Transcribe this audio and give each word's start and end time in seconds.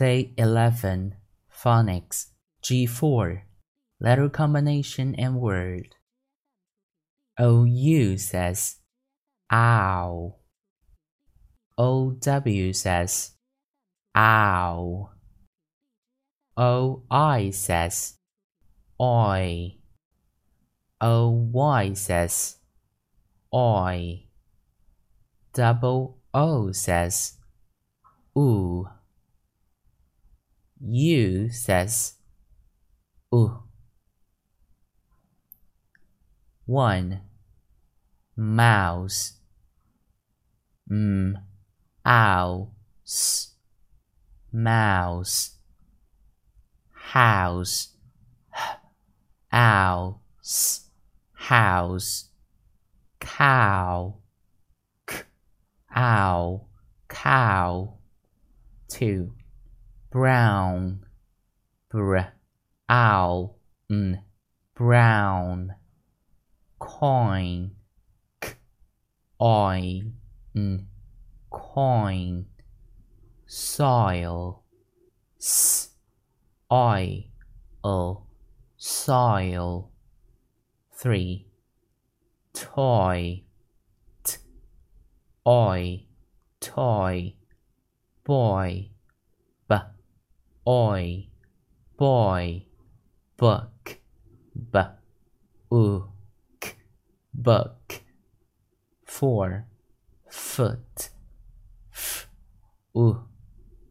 Day 0.00 0.32
11 0.38 1.14
Phonics 1.54 2.28
G4 2.64 3.42
Letter 4.00 4.30
combination 4.30 5.14
and 5.16 5.36
word. 5.36 5.94
OU 7.38 8.16
says 8.16 8.76
ow. 9.52 10.36
OW 11.76 12.72
says 12.72 13.32
ow. 14.16 15.10
OI 16.58 17.50
says 17.50 18.14
oi. 18.98 19.76
OY 21.02 21.92
says 21.92 22.56
oi. 23.52 24.24
Double 25.52 26.16
O 26.32 26.72
says 26.72 27.34
ooh. 28.38 28.88
U 31.00 31.48
says 31.48 32.14
ooh. 33.34 33.62
One. 36.66 37.22
Mouse. 38.36 39.38
M 40.90 41.38
ow 42.06 42.72
s 43.06 43.54
mouse. 44.52 45.56
House. 46.92 47.88
H 48.54 48.60
ow 49.54 50.20
s 50.42 50.90
house. 51.32 52.28
Cow. 53.20 54.16
K 55.06 55.22
ow 55.96 56.66
cow. 57.08 57.94
Two 58.88 59.32
brown 60.10 61.04
br 61.88 62.18
ow 62.90 63.54
n 63.88 64.22
brown 64.74 65.74
coin 66.80 67.70
k 68.40 68.56
oi 69.40 70.02
n 70.56 70.86
coin 71.50 72.46
soil 73.46 74.64
s 75.38 75.90
oi 76.72 77.30
l 77.84 78.26
soil 78.76 79.90
three 80.92 81.46
toy 82.52 83.44
t 84.24 84.38
oi 85.46 86.06
toy 86.60 87.34
boy 88.24 88.90
oi 90.70 91.28
boy 91.98 92.64
book 93.36 93.98
b 94.72 94.78
u 95.72 96.04
k 96.60 96.76
book. 97.34 98.02
Four 99.04 99.66
foot 100.28 101.10
f 101.92 102.28
u 102.94 103.26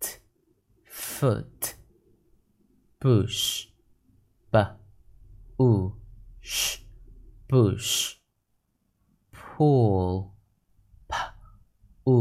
t 0.00 0.06
foot. 0.86 1.74
Bush 3.00 3.66
b 4.52 4.58
u 5.58 5.96
sh 6.40 6.78
bush. 7.48 8.16
Pool 9.32 10.32
p 11.08 11.14
u 12.06 12.18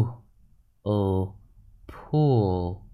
o 0.86 1.36
pool 1.88 2.88